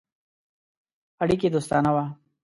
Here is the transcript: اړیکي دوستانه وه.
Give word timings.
اړیکي 1.23 1.47
دوستانه 1.55 1.91
وه. 1.95 2.03